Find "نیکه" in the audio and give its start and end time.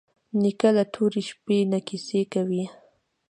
0.41-0.69